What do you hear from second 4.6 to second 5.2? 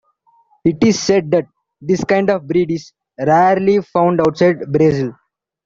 Brazil.